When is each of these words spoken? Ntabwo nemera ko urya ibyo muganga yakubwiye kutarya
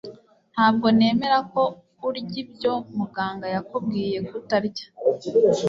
Ntabwo 0.53 0.87
nemera 0.97 1.37
ko 1.51 1.61
urya 2.07 2.35
ibyo 2.43 2.73
muganga 2.97 3.45
yakubwiye 3.55 4.17
kutarya 4.27 4.85